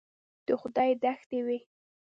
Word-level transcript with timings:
د 0.47 0.47
خدای 0.61 0.91
دښتې 1.03 1.39
وې. 1.45 1.59